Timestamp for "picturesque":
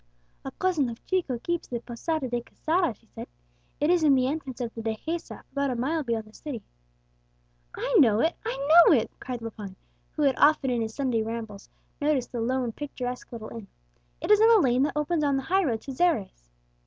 12.71-13.31